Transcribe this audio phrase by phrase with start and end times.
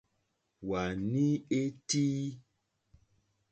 [0.69, 1.25] Wàní
[1.59, 2.19] é tíí.